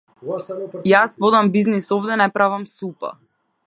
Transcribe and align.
Јас 0.93 1.13
водам 1.25 1.53
бизнис 1.59 1.89
овде 1.99 2.19
не 2.25 2.31
правам 2.39 2.69
супа. 2.77 3.17